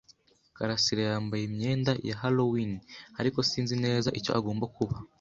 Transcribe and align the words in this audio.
karasira 0.55 1.01
yambaye 1.11 1.43
imyenda 1.45 1.91
ya 2.09 2.15
Halloween, 2.21 2.71
ariko 3.19 3.37
sinzi 3.49 3.75
neza 3.85 4.09
icyo 4.19 4.31
agomba 4.39 4.65
kuba. 4.75 4.95